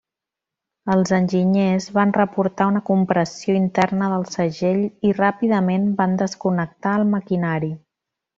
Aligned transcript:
Els 0.93 1.11
enginyers 1.17 1.89
van 1.97 2.13
reportar 2.15 2.67
una 2.69 2.81
compressió 2.87 3.57
interna 3.59 4.09
del 4.15 4.25
segell 4.37 4.81
i 5.11 5.13
ràpidament 5.19 5.87
van 6.01 6.17
desconnectar 6.23 6.97
el 7.03 7.07
maquinari. 7.13 7.73